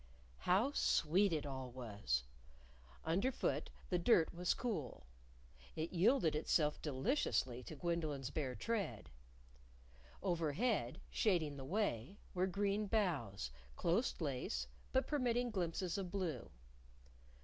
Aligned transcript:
How 0.49 0.71
sweet 0.71 1.31
it 1.31 1.45
all 1.45 1.69
was! 1.69 2.23
Underfoot 3.05 3.69
the 3.91 3.99
dirt 3.99 4.33
was 4.33 4.55
cool. 4.55 5.05
It 5.75 5.93
yielded 5.93 6.35
itself 6.35 6.81
deliciously 6.81 7.61
to 7.61 7.75
Gwendolyn's 7.75 8.31
bare 8.31 8.55
tread. 8.55 9.11
Overhead, 10.23 11.01
shading 11.11 11.55
the 11.57 11.65
way, 11.65 12.17
were 12.33 12.47
green 12.47 12.87
boughs, 12.87 13.51
close 13.75 14.19
laced, 14.19 14.67
but 14.91 15.05
permitting 15.05 15.51
glimpses 15.51 15.99
of 15.99 16.09
blue. 16.09 16.49